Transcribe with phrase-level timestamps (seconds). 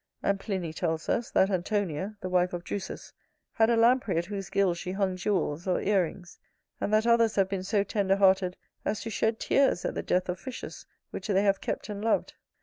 [0.23, 3.13] And Pliny tells us, that Antonia, the wife of Drusus,
[3.53, 6.39] had a Lamprey at whose gills she hung jewels or ear rings;
[6.79, 10.27] and that others have been so tender hearted as to shed tears at the death
[10.27, 12.33] of fishes which they have kept and loved.